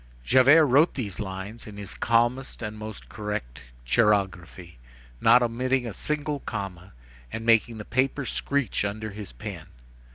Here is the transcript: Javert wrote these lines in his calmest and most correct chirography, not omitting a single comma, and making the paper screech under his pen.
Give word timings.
Javert 0.23 0.65
wrote 0.65 0.95
these 0.95 1.19
lines 1.19 1.67
in 1.67 1.77
his 1.77 1.93
calmest 1.93 2.63
and 2.63 2.75
most 2.75 3.07
correct 3.07 3.61
chirography, 3.85 4.79
not 5.21 5.43
omitting 5.43 5.85
a 5.85 5.93
single 5.93 6.39
comma, 6.39 6.93
and 7.31 7.45
making 7.45 7.77
the 7.77 7.85
paper 7.85 8.25
screech 8.25 8.83
under 8.83 9.11
his 9.11 9.31
pen. 9.31 9.67